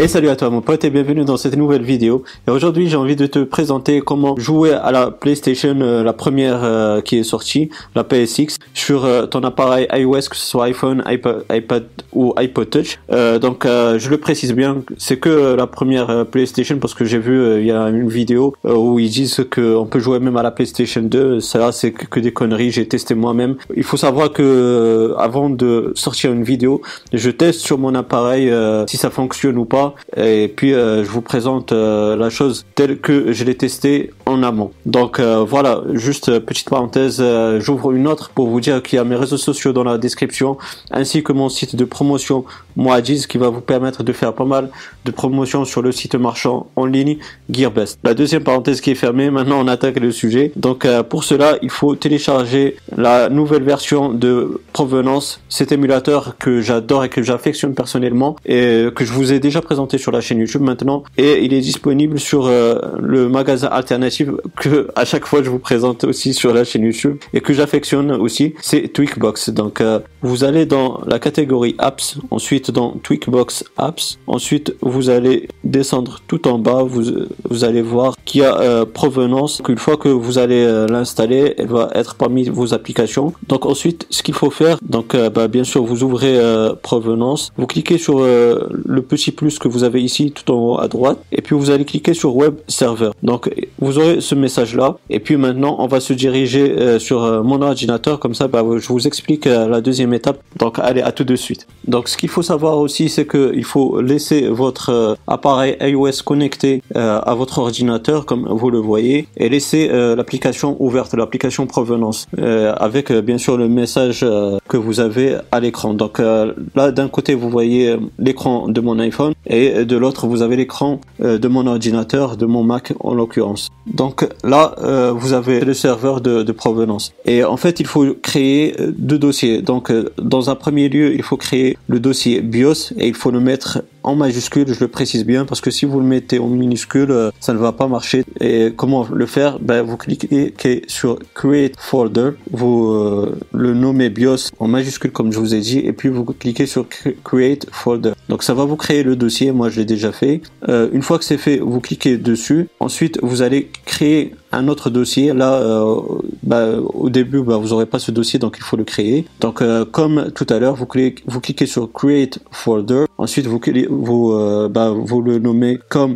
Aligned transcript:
Et 0.00 0.06
salut 0.06 0.28
à 0.28 0.36
toi 0.36 0.48
mon 0.48 0.60
pote 0.60 0.84
et 0.84 0.90
bienvenue 0.90 1.24
dans 1.24 1.36
cette 1.36 1.56
nouvelle 1.56 1.82
vidéo. 1.82 2.22
Et 2.46 2.52
aujourd'hui 2.52 2.88
j'ai 2.88 2.96
envie 2.96 3.16
de 3.16 3.26
te 3.26 3.40
présenter 3.40 4.00
comment 4.00 4.36
jouer 4.36 4.72
à 4.72 4.92
la 4.92 5.10
PlayStation, 5.10 5.76
euh, 5.80 6.04
la 6.04 6.12
première 6.12 6.62
euh, 6.62 7.00
qui 7.00 7.18
est 7.18 7.24
sortie, 7.24 7.68
la 7.96 8.04
PSX, 8.04 8.58
sur 8.74 9.04
euh, 9.04 9.26
ton 9.26 9.40
appareil 9.40 9.88
iOS, 9.92 10.28
que 10.30 10.36
ce 10.36 10.46
soit 10.46 10.66
iPhone, 10.66 11.02
iPad, 11.10 11.86
ou 12.12 12.32
iPod 12.36 12.70
Touch. 12.70 13.00
donc 13.40 13.64
je 13.64 14.08
le 14.08 14.18
précise 14.18 14.52
bien, 14.52 14.82
c'est 14.98 15.16
que 15.16 15.54
la 15.56 15.66
première 15.66 16.26
PlayStation 16.26 16.78
parce 16.78 16.94
que 16.94 17.04
j'ai 17.04 17.18
vu 17.18 17.58
il 17.58 17.66
y 17.66 17.72
a 17.72 17.88
une 17.88 18.08
vidéo 18.08 18.54
où 18.62 19.00
ils 19.00 19.10
disent 19.10 19.44
qu'on 19.52 19.86
peut 19.86 19.98
jouer 19.98 20.20
même 20.20 20.36
à 20.36 20.44
la 20.44 20.52
PlayStation 20.52 21.02
2. 21.02 21.40
Ça 21.40 21.72
c'est 21.72 21.90
que 21.90 22.20
des 22.20 22.32
conneries, 22.32 22.70
j'ai 22.70 22.86
testé 22.86 23.14
moi-même. 23.16 23.56
Il 23.76 23.82
faut 23.82 23.96
savoir 23.96 24.32
que 24.32 25.14
avant 25.18 25.50
de 25.50 25.92
sortir 25.96 26.32
une 26.32 26.44
vidéo, 26.44 26.82
je 27.12 27.30
teste 27.30 27.60
sur 27.60 27.78
mon 27.78 27.94
appareil 27.96 28.52
si 28.86 28.96
ça 28.96 29.10
fonctionne 29.10 29.58
ou 29.58 29.64
pas 29.64 29.87
et 30.16 30.48
puis 30.48 30.74
euh, 30.74 31.04
je 31.04 31.10
vous 31.10 31.22
présente 31.22 31.72
euh, 31.72 32.16
la 32.16 32.30
chose 32.30 32.64
telle 32.74 32.98
que 32.98 33.32
je 33.32 33.44
l'ai 33.44 33.56
testée 33.56 34.10
en 34.26 34.42
amont. 34.42 34.70
Donc 34.86 35.20
euh, 35.20 35.44
voilà, 35.46 35.82
juste 35.92 36.38
petite 36.40 36.68
parenthèse, 36.68 37.22
j'ouvre 37.58 37.92
une 37.92 38.06
autre 38.06 38.30
pour 38.30 38.48
vous 38.48 38.60
dire 38.60 38.82
qu'il 38.82 38.96
y 38.96 39.00
a 39.00 39.04
mes 39.04 39.16
réseaux 39.16 39.36
sociaux 39.36 39.72
dans 39.72 39.84
la 39.84 39.98
description 39.98 40.58
ainsi 40.90 41.22
que 41.22 41.32
mon 41.32 41.48
site 41.48 41.76
de 41.76 41.84
promotion 41.84 42.44
Moadiz 42.76 43.26
qui 43.26 43.38
va 43.38 43.48
vous 43.48 43.60
permettre 43.60 44.02
de 44.02 44.12
faire 44.12 44.32
pas 44.32 44.44
mal 44.44 44.70
de 45.04 45.10
promotions 45.10 45.64
sur 45.64 45.82
le 45.82 45.90
site 45.92 46.14
marchand 46.14 46.68
en 46.76 46.84
ligne 46.84 47.18
Gearbest. 47.50 47.98
La 48.04 48.14
deuxième 48.14 48.44
parenthèse 48.44 48.80
qui 48.80 48.90
est 48.90 48.94
fermée, 48.94 49.30
maintenant 49.30 49.60
on 49.60 49.68
attaque 49.68 49.98
le 49.98 50.12
sujet. 50.12 50.52
Donc 50.56 50.86
pour 51.08 51.24
cela, 51.24 51.56
il 51.62 51.70
faut 51.70 51.94
télécharger 51.96 52.76
la 52.96 53.28
nouvelle 53.28 53.62
version 53.62 54.12
de 54.12 54.60
Provenance, 54.72 55.40
cet 55.48 55.72
émulateur 55.72 56.36
que 56.38 56.60
j'adore 56.60 57.04
et 57.04 57.08
que 57.08 57.22
j'affectionne 57.22 57.74
personnellement 57.74 58.36
et 58.46 58.86
que 58.94 59.04
je 59.04 59.12
vous 59.12 59.32
ai 59.32 59.40
déjà 59.40 59.60
présenté 59.60 59.77
sur 59.86 60.10
la 60.10 60.20
chaîne 60.20 60.38
YouTube 60.38 60.62
maintenant. 60.62 61.04
Et 61.16 61.44
il 61.44 61.54
est 61.54 61.60
disponible 61.60 62.18
sur 62.18 62.46
euh, 62.46 62.78
le 63.00 63.28
magasin 63.28 63.68
alternatif 63.68 64.28
que 64.56 64.88
à 64.96 65.04
chaque 65.04 65.26
fois 65.26 65.42
je 65.42 65.50
vous 65.50 65.58
présente 65.58 66.04
aussi 66.04 66.34
sur 66.34 66.52
la 66.52 66.64
chaîne 66.64 66.82
YouTube 66.82 67.18
et 67.32 67.40
que 67.40 67.52
j'affectionne 67.52 68.10
aussi, 68.12 68.54
c'est 68.60 68.88
Tweakbox. 68.88 69.50
Donc 69.50 69.80
euh, 69.80 70.00
vous 70.22 70.44
allez 70.44 70.66
dans 70.66 71.00
la 71.06 71.18
catégorie 71.18 71.76
apps, 71.78 72.18
ensuite 72.30 72.70
dans 72.70 72.92
Tweakbox 73.02 73.64
apps, 73.76 74.18
ensuite 74.26 74.74
vous 74.80 75.10
allez 75.10 75.48
descendre 75.62 76.20
tout 76.26 76.48
en 76.48 76.58
bas, 76.58 76.82
vous, 76.82 77.04
vous 77.48 77.64
allez 77.64 77.82
voir 77.82 78.16
qu'il 78.24 78.40
y 78.40 78.44
a 78.44 78.58
euh, 78.58 78.84
provenance, 78.84 79.62
qu'une 79.64 79.78
fois 79.78 79.96
que 79.96 80.08
vous 80.08 80.38
allez 80.38 80.66
l'installer, 80.88 81.54
elle 81.58 81.68
va 81.68 81.90
être 81.94 82.16
parmi 82.16 82.48
vos 82.48 82.74
applications. 82.74 83.32
Donc 83.46 83.66
ensuite 83.66 84.06
ce 84.10 84.22
qu'il 84.22 84.34
faut 84.34 84.50
faire, 84.50 84.78
donc 84.82 85.16
bah, 85.16 85.46
bien 85.46 85.64
sûr 85.64 85.84
vous 85.84 86.02
ouvrez 86.02 86.38
provenance, 86.82 87.52
vous 87.56 87.66
cliquez 87.66 87.98
sur 87.98 88.20
le 88.20 89.02
petit 89.02 89.30
plus 89.30 89.58
que 89.58 89.67
vous 89.68 89.84
avez 89.84 90.02
ici 90.02 90.32
tout 90.32 90.50
en 90.50 90.56
haut 90.56 90.80
à 90.80 90.88
droite. 90.88 91.18
Et 91.32 91.42
puis 91.42 91.54
vous 91.54 91.70
allez 91.70 91.84
cliquer 91.84 92.14
sur 92.14 92.34
web 92.36 92.54
server 92.66 93.10
donc 93.22 93.50
vous 93.78 93.98
aurez 93.98 94.20
ce 94.20 94.34
message 94.34 94.74
là 94.74 94.96
et 95.10 95.20
puis 95.20 95.36
maintenant 95.36 95.76
on 95.78 95.86
va 95.86 96.00
se 96.00 96.12
diriger 96.12 96.78
euh, 96.78 96.98
sur 96.98 97.22
euh, 97.22 97.42
mon 97.42 97.60
ordinateur. 97.62 98.18
Comme 98.18 98.34
ça 98.34 98.48
bah, 98.48 98.62
je 98.78 98.88
vous 98.88 99.06
explique 99.06 99.46
euh, 99.46 99.68
la 99.68 99.80
deuxième 99.80 100.14
étape. 100.14 100.40
Donc 100.58 100.78
allez 100.78 101.02
à 101.02 101.12
tout 101.12 101.24
de 101.24 101.36
suite. 101.36 101.66
Donc 101.86 102.08
ce 102.08 102.16
qu'il 102.16 102.28
faut 102.28 102.42
savoir 102.42 102.78
aussi 102.78 103.08
c'est 103.08 103.24
que 103.24 103.52
il 103.54 103.64
faut 103.64 104.00
laisser 104.00 104.48
votre 104.48 105.16
appareil 105.26 105.76
iOS 105.80 106.22
connecté 106.24 106.82
à 106.94 107.34
votre 107.34 107.58
ordinateur 107.58 108.26
comme 108.26 108.48
vous 108.48 108.70
le 108.70 108.78
voyez. 108.78 109.28
Et 109.36 109.48
laisser 109.48 109.88
l'application 109.88 110.76
ouverte 110.80 111.14
l'application 111.14 111.66
provenance 111.66 112.26
avec 112.36 113.12
bien 113.12 113.38
sûr 113.38 113.56
le 113.56 113.68
message 113.68 114.20
que 114.68 114.76
vous 114.76 115.00
avez 115.00 115.36
à 115.52 115.60
l'écran. 115.60 115.94
Donc 115.94 116.18
là 116.18 116.90
d'un 116.90 117.08
côté 117.08 117.34
vous 117.34 117.50
voyez 117.50 117.96
l'écran 118.18 118.68
de 118.68 118.80
mon 118.80 118.98
iPhone 118.98 119.32
et 119.48 119.84
de 119.84 119.96
l'autre 119.96 120.26
vous 120.26 120.42
avez 120.42 120.56
l'écran 120.56 121.00
euh, 121.22 121.38
de 121.38 121.48
mon 121.48 121.66
ordinateur, 121.66 122.36
de 122.36 122.46
mon 122.46 122.62
Mac 122.62 122.92
en 123.00 123.14
l'occurrence. 123.14 123.68
Donc 123.86 124.28
là 124.44 124.74
euh, 124.78 125.12
vous 125.12 125.32
avez 125.32 125.60
le 125.60 125.74
serveur 125.74 126.20
de, 126.20 126.52
provenance 126.52 127.12
et 127.24 127.44
en 127.44 127.56
fait 127.56 127.78
il 127.78 127.86
faut 127.86 128.14
créer 128.14 128.74
euh, 128.80 128.92
deux 128.96 129.18
dossiers. 129.18 129.62
Donc 129.62 129.92
dans 130.18 130.50
un 130.50 130.54
premier 130.54 130.88
lieu 130.88 131.14
il 131.14 131.22
faut 131.22 131.36
créer 131.36 131.76
le 131.86 132.00
dossier 132.00 132.40
BIOS 132.40 132.92
et 132.98 133.08
il 133.08 133.14
faut 133.14 133.30
le 133.30 133.40
mettre 133.40 133.82
en 134.02 134.14
majuscule, 134.14 134.72
je 134.72 134.80
le 134.80 134.88
précise 134.88 135.24
bien 135.24 135.44
parce 135.44 135.60
que 135.60 135.70
si 135.70 135.84
vous 135.84 136.00
le 136.00 136.06
mettez 136.06 136.38
en 136.38 136.48
minuscule, 136.48 137.30
ça 137.40 137.52
ne 137.52 137.58
va 137.58 137.72
pas 137.72 137.88
marcher. 137.88 138.24
Et 138.40 138.72
comment 138.74 139.06
le 139.12 139.26
faire? 139.26 139.58
Ben, 139.58 139.82
Vous 139.82 139.98
cliquez 139.98 140.82
sur 140.86 141.18
Create 141.34 141.74
Folder, 141.78 142.30
vous 142.50 143.26
le 143.52 143.74
nommez 143.74 144.08
BIOS 144.08 144.50
en 144.58 144.68
majuscule 144.68 145.12
comme 145.12 145.32
je 145.32 145.38
vous 145.38 145.54
ai 145.54 145.60
dit, 145.60 145.80
et 145.80 145.92
puis 145.92 146.08
vous 146.08 146.24
cliquez 146.24 146.66
sur 146.66 146.86
Create 147.22 147.66
Folder. 147.70 148.12
Donc 148.28 148.42
ça 148.42 148.54
va 148.54 148.64
vous 148.64 148.76
créer 148.76 149.02
le 149.02 149.16
dossier, 149.16 149.52
moi 149.52 149.70
je 149.70 149.78
l'ai 149.78 149.84
déjà 149.84 150.12
fait. 150.12 150.42
Euh, 150.68 150.88
une 150.92 151.02
fois 151.02 151.18
que 151.18 151.24
c'est 151.24 151.38
fait, 151.38 151.58
vous 151.58 151.80
cliquez 151.80 152.16
dessus. 152.18 152.68
Ensuite, 152.80 153.18
vous 153.22 153.42
allez 153.42 153.70
créer 153.86 154.34
un 154.52 154.68
autre 154.68 154.90
dossier. 154.90 155.32
Là, 155.32 155.54
euh, 155.54 156.00
bah, 156.42 156.76
au 156.78 157.10
début, 157.10 157.42
bah, 157.42 157.56
vous 157.56 157.68
n'aurez 157.68 157.86
pas 157.86 157.98
ce 157.98 158.10
dossier, 158.10 158.38
donc 158.38 158.56
il 158.58 158.62
faut 158.62 158.76
le 158.76 158.84
créer. 158.84 159.24
Donc 159.40 159.62
euh, 159.62 159.84
comme 159.84 160.30
tout 160.34 160.46
à 160.50 160.58
l'heure, 160.58 160.74
vous 160.76 160.86
cliquez, 160.86 161.22
vous 161.26 161.40
cliquez 161.40 161.66
sur 161.66 161.90
Create 161.92 162.38
Folder. 162.50 163.04
Ensuite, 163.16 163.46
vous, 163.46 163.60
vous, 163.88 164.68
bah, 164.68 164.90
vous 164.90 165.22
le 165.22 165.38
nommez 165.38 165.78
comme 165.88 166.14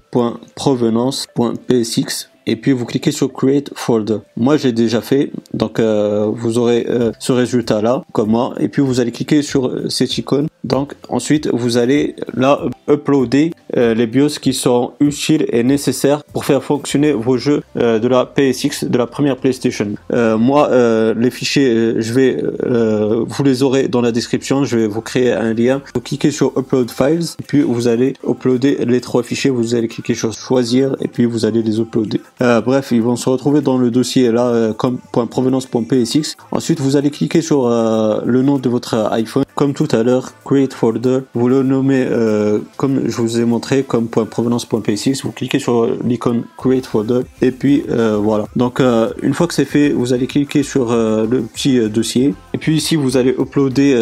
.provenance.psx 0.55 2.32
et 2.47 2.57
puis 2.57 2.73
vous 2.73 2.85
cliquez 2.87 3.13
sur 3.13 3.33
Create 3.33 3.71
Folder. 3.75 4.19
Moi 4.37 4.57
j'ai 4.57 4.73
déjà 4.73 5.01
fait, 5.01 5.31
donc 5.55 5.79
euh, 5.79 6.27
vous 6.33 6.59
aurez 6.59 6.87
euh, 6.89 7.13
ce 7.19 7.33
résultat 7.33 7.83
là, 7.83 8.03
comme 8.13 8.31
moi, 8.31 8.55
et 8.59 8.69
puis 8.69 8.83
vous 8.83 9.01
allez 9.01 9.13
cliquer 9.13 9.43
sur 9.43 9.69
euh, 9.69 9.89
cette 9.89 10.17
icône. 10.19 10.49
Donc 10.65 10.95
ensuite 11.09 11.49
vous 11.53 11.77
allez 11.77 12.17
là 12.35 12.61
uploader 12.89 13.53
les 13.75 14.07
BIOS 14.07 14.39
qui 14.41 14.53
sont 14.53 14.93
utiles 15.01 15.47
et 15.51 15.63
nécessaires 15.63 16.23
pour 16.33 16.45
faire 16.45 16.63
fonctionner 16.63 17.13
vos 17.13 17.37
jeux 17.37 17.63
de 17.75 18.09
la 18.09 18.27
PSX, 18.27 18.85
de 18.85 18.99
la 18.99 19.07
première 19.07 19.37
PlayStation. 19.37 19.89
moi 20.11 20.71
les 21.17 21.31
fichiers, 21.31 21.95
je 21.99 22.13
vais, 22.13 22.43
vous 23.27 23.45
les 23.45 23.63
aurez 23.63 23.89
dans 23.89 24.01
la 24.01 24.13
description, 24.13 24.65
je 24.65 24.79
vais 24.79 24.87
vous 24.87 25.01
créer 25.01 25.33
un 25.33 25.55
lien. 25.55 25.83
Vous 25.95 26.01
cliquez 26.01 26.31
sur 26.31 26.53
Upload 26.59 26.91
Files, 26.91 27.37
et 27.41 27.43
puis 27.47 27.63
vous 27.63 27.89
allez 27.89 28.15
uploader 28.27 28.85
les 28.87 29.01
trois 29.01 29.23
fichiers, 29.23 29.51
vous 29.51 29.75
allez 29.75 29.89
cliquer 29.89 30.15
sur 30.15 30.33
Choisir, 30.33 30.97
et 31.01 31.09
puis 31.09 31.25
vous 31.25 31.45
allez 31.45 31.63
les 31.63 31.81
uploader. 31.81 32.21
Euh, 32.41 32.61
bref, 32.61 32.89
ils 32.93 33.03
vont 33.03 33.17
se 33.17 33.29
retrouver 33.29 33.61
dans 33.61 33.79
le 33.79 33.91
dossier 33.91 34.31
là 34.33 34.47
euh, 34.47 34.73
comme 34.73 34.99
.provenance.psx. 35.13 36.37
Ensuite, 36.51 36.81
vous 36.81 36.97
allez 36.97 37.11
cliquer 37.11 37.43
sur 37.43 37.67
euh, 37.67 38.21
le 38.25 38.43
nom 38.43 38.59
de 38.59 38.69
votre 38.69 39.09
iPhone, 39.13 39.45
comme 39.55 39.75
tout 39.75 39.89
à 39.93 40.03
l'heure, 40.03 40.33
create 40.45 40.73
folder. 40.73 41.21
Vous 41.35 41.49
le 41.49 41.63
nommez 41.63 42.09
comme 42.77 43.09
je 43.09 43.17
vous 43.17 43.41
ai 43.41 43.45
montré 43.45 43.62
comme 43.87 44.09
.provenance.psx. 44.09 45.23
Vous 45.23 45.33
cliquez 45.33 45.59
sur 45.59 45.87
l'icône 46.05 46.45
create 46.57 46.87
folder 46.87 47.21
et 47.41 47.51
puis 47.51 47.85
voilà. 47.89 48.47
Donc 48.57 48.81
une 48.81 49.35
fois 49.35 49.47
que 49.47 49.55
c'est 49.55 49.65
fait, 49.65 49.91
vous 49.91 50.13
allez 50.13 50.27
cliquer 50.27 50.63
sur 50.63 50.93
le 50.93 51.43
petit 51.43 51.89
dossier 51.89 52.35
et 52.55 52.59
puis 52.59 52.77
ici 52.77 52.97
vous 52.97 53.17
allez 53.17 53.35
uploader 53.39 53.95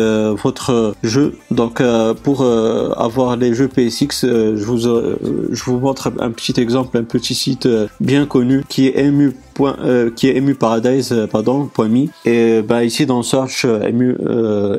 votre 0.43 0.95
jeu. 1.03 1.35
Donc 1.51 1.83
pour 2.23 2.45
avoir 2.45 3.37
les 3.37 3.55
jeux 3.55 3.69
PSX, 3.69 4.23
je 4.23 4.65
vous 4.65 4.79
je 4.81 5.65
vous 5.65 5.79
montre 5.79 6.13
un 6.19 6.31
petit 6.31 6.61
exemple, 6.61 6.97
un 6.99 7.05
petit 7.05 7.35
site 7.35 7.69
bien 8.01 8.27
connu 8.27 8.65
qui 8.69 8.89
est 8.89 9.11
euh, 9.69 10.11
qui 10.11 10.29
est 10.29 10.37
Emu 10.37 10.55
Paradise, 10.55 11.13
euh, 11.13 11.27
pardon, 11.27 11.67
point 11.73 11.89
.me. 11.89 12.07
Et 12.25 12.63
bah 12.63 12.85
ici 12.85 13.07
dans 13.07 13.23
Search 13.23 13.65
euh, 13.65 13.83
Emu, 13.83 14.17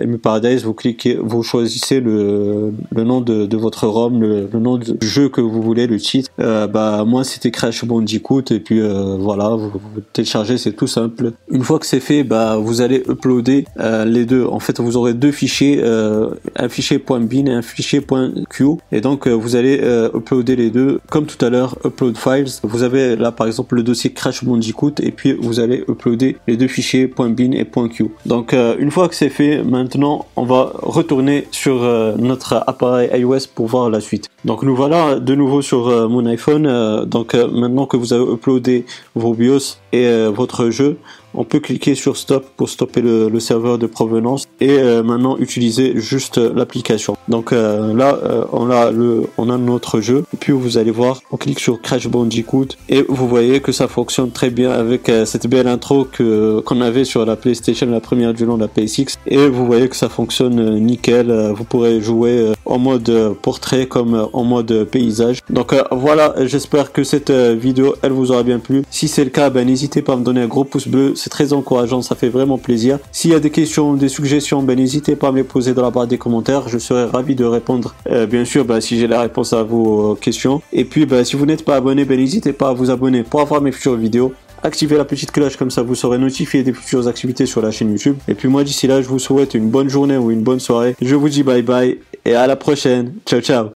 Emu 0.02 0.18
Paradise, 0.18 0.64
vous 0.64 0.74
cliquez, 0.74 1.18
vous 1.22 1.44
choisissez 1.44 2.00
le, 2.00 2.74
le 2.94 3.04
nom 3.04 3.22
de, 3.22 3.58
votre 3.58 3.88
ROM, 3.88 4.20
le, 4.22 4.50
nom 4.54 4.78
du 4.78 5.08
jeu 5.08 5.30
que 5.30 5.42
vous 5.42 5.62
voulez, 5.62 5.88
le 5.88 5.98
titre. 5.98 6.30
bah 6.38 7.04
moi 7.06 7.24
c'était 7.24 7.52
Crash 7.52 7.86
Bandicoot 7.86 8.44
et 8.52 8.60
puis 8.60 8.82
voilà, 9.20 9.50
vous, 9.50 9.72
téléchargez, 10.14 10.58
c'est 10.58 10.74
tout 10.74 10.88
simple. 10.88 11.34
Une 11.50 11.64
fois 11.64 11.80
que 11.80 11.86
c'est 11.86 12.00
fait, 12.00 12.24
bah 12.24 12.58
vous 12.58 12.82
allez 12.82 13.04
uploader 13.08 13.66
les 14.06 14.26
deux. 14.26 14.46
En 14.46 14.60
fait, 14.60 14.80
vous 14.80 14.98
aurez 14.98 15.14
deux 15.14 15.32
fichiers, 15.32 15.84
un 15.84 16.70
fichier 16.70 17.04
.bin 17.08 17.46
et 17.46 17.54
un 17.54 17.62
fichier 17.62 18.02
.q. 18.50 18.66
Et 18.92 19.02
donc 19.02 19.28
vous 19.28 19.56
allez 19.56 19.82
uploader 20.16 20.56
les 20.56 20.70
deux, 20.70 21.00
comme 21.10 21.26
tout 21.26 21.44
à 21.44 21.50
l'heure, 21.50 21.78
upload 21.86 22.18
files. 22.18 22.52
Vous 22.64 22.84
avez 22.84 23.16
là 23.16 23.32
par 23.32 23.48
exemple 23.48 23.76
le 23.76 23.84
dossier 23.84 24.12
Crash 24.14 24.44
Bandicoot 24.44 24.71
et 25.00 25.12
puis 25.12 25.34
vous 25.34 25.60
allez 25.60 25.84
uploader 25.88 26.38
les 26.48 26.58
deux 26.58 26.68
fichiers 26.68 27.08
.bin 27.08 27.52
et 27.52 27.66
.q. 27.66 28.08
Donc 28.26 28.54
euh, 28.54 28.76
une 28.80 28.92
fois 28.92 29.08
que 29.08 29.16
c'est 29.16 29.30
fait, 29.30 29.64
maintenant 29.64 30.26
on 30.36 30.44
va 30.44 30.72
retourner 30.82 31.48
sur 31.52 31.84
euh, 31.84 32.16
notre 32.18 32.64
appareil 32.68 33.10
iOS 33.14 33.48
pour 33.54 33.68
voir 33.68 33.90
la 33.90 34.00
suite. 34.00 34.30
Donc 34.46 34.64
nous 34.64 34.76
voilà 34.76 35.20
de 35.20 35.36
nouveau 35.36 35.62
sur 35.62 35.88
euh, 35.88 36.08
mon 36.08 36.26
iPhone. 36.26 37.06
donc 37.06 37.34
maintenant 37.34 37.86
que 37.86 37.98
vous 37.98 38.14
avez 38.14 38.24
uploadé 38.24 38.86
vos 39.16 39.34
BIOS 39.34 39.78
et 39.94 40.08
votre 40.28 40.70
jeu, 40.70 40.98
on 41.34 41.44
peut 41.44 41.60
cliquer 41.60 41.96
sur 41.96 42.18
stop 42.18 42.46
pour 42.58 42.70
stopper 42.70 43.02
le, 43.02 43.40
serveur 43.40 43.80
de 43.80 43.88
provenance 43.88 44.46
et 44.60 44.70
euh, 44.70 45.02
maintenant 45.02 45.36
utiliser 45.38 45.94
juste 46.00 46.38
l'application. 46.38 47.18
Donc 47.28 47.54
euh, 47.54 47.94
là 47.94 48.20
euh, 48.24 48.46
on 48.52 48.70
a 48.70 48.92
le 48.92 49.24
on 49.38 49.50
a 49.50 49.58
notre 49.58 50.00
jeu 50.00 50.24
et 50.34 50.38
puis 50.38 50.54
vous 50.54 50.78
allez 50.78 50.92
voir 50.92 51.22
on 51.32 51.38
clique 51.38 51.60
sur 51.60 51.82
Crash 51.82 52.08
Bandicoot 52.08 52.68
et 52.88 53.04
vous 53.08 53.28
voyez 53.28 53.62
que 53.62 53.72
ça 53.72 53.88
fonctionne 53.88 54.30
très 54.30 54.52
bien 54.52 54.72
avec 54.72 55.12
cette 55.26 55.48
belle 55.48 55.68
intro 55.68 56.06
que 56.06 56.60
qu'on 56.60 56.82
avait 56.82 57.04
sur 57.04 57.26
la 57.26 57.36
PlayStation 57.36 57.88
la 57.88 58.00
première 58.00 58.34
du 58.34 58.46
long 58.46 58.58
de 58.58 58.62
la 58.62 58.68
PSX 58.68 59.18
et 59.26 59.48
vous 59.48 59.66
voyez 59.66 59.90
que 59.90 59.96
ça 59.96 60.10
fonctionne 60.10 60.80
nickel. 60.80 61.32
vous 61.56 61.64
pourrez 61.64 62.00
jouer 62.00 62.52
en 62.72 62.80
mode 62.80 63.10
euh, 63.10 63.34
portrait 63.40 63.86
comme 63.86 64.16
euh, 64.16 64.26
en 64.34 64.44
mode 64.44 64.86
paysage. 64.86 65.40
Donc 65.50 65.76
voilà, 65.92 66.34
j'espère 66.46 66.92
que 66.92 67.04
cette 67.04 67.32
vidéo 67.32 67.96
elle 68.02 68.12
vous 68.12 68.32
aura 68.32 68.44
bien 68.44 68.60
plu. 68.60 68.84
Si 68.90 69.08
c'est 69.08 69.24
le 69.24 69.30
cas, 69.30 69.50
ben 69.50 69.68
n'hésitez 69.68 70.02
pas 70.02 70.14
à 70.14 70.16
me 70.16 70.24
donner 70.24 70.42
un 70.42 70.48
gros 70.48 70.64
pouce 70.64 70.88
bleu, 70.88 71.14
c'est 71.16 71.30
très 71.30 71.54
encourageant, 71.54 72.02
ça 72.02 72.16
fait 72.16 72.30
vraiment 72.30 72.58
plaisir. 72.58 73.00
S'il 73.12 73.32
y 73.32 73.36
a 73.36 73.40
des 73.40 73.50
questions, 73.50 73.94
des 73.94 74.10
suggestions, 74.10 74.64
ben 74.64 74.78
n'hésitez 74.78 75.16
pas 75.16 75.30
à 75.30 75.32
me 75.32 75.38
les 75.38 75.44
poser 75.44 75.74
dans 75.74 75.82
la 75.82 75.92
barre 75.92 76.08
des 76.08 76.18
commentaires, 76.18 76.68
je 76.70 76.78
serai 76.78 77.06
ravi 77.06 77.36
de 77.36 77.46
répondre. 77.46 77.94
bien 78.30 78.46
sûr, 78.46 78.66
ben, 78.66 78.82
si 78.82 79.00
j'ai 79.00 79.08
la 79.08 79.22
réponse 79.22 79.54
à 79.54 79.64
vos 79.64 80.16
questions. 80.16 80.62
Et 80.72 80.86
puis, 80.86 81.06
ben, 81.06 81.24
si 81.24 81.36
vous 81.36 81.46
n'êtes 81.46 81.66
pas 81.66 81.76
abonné, 81.76 82.06
ben 82.06 82.20
n'hésitez 82.20 82.54
pas 82.54 82.70
à 82.70 82.74
vous 82.74 82.90
abonner 82.90 83.24
pour 83.24 83.42
avoir 83.42 83.62
mes 83.62 83.72
futures 83.72 83.96
vidéos 83.96 84.34
activez 84.64 84.98
la 84.98 85.06
petite 85.06 85.32
cloche 85.32 85.58
comme 85.58 85.72
ça 85.72 85.82
vous 85.82 85.96
serez 85.96 86.18
notifié 86.18 86.64
des 86.64 86.74
futures 86.74 87.08
activités 87.08 87.46
sur 87.46 87.62
la 87.62 87.72
chaîne 87.72 87.92
YouTube. 87.92 88.18
Et 88.28 88.36
puis 88.36 88.48
moi 88.48 88.64
d'ici 88.64 88.88
là 88.88 89.02
je 89.02 89.08
vous 89.08 89.20
souhaite 89.20 89.54
une 89.54 89.70
bonne 89.70 89.90
journée 89.90 90.18
ou 90.18 90.32
une 90.32 90.42
bonne 90.42 90.60
soirée. 90.60 90.96
Je 91.02 91.16
vous 91.16 91.30
dis 91.30 91.44
bye 91.44 91.62
bye 91.62 91.98
et 92.26 92.36
à 92.36 92.48
la 92.48 92.56
prochaine. 92.56 93.14
Ciao 93.26 93.42
ciao 93.42 93.70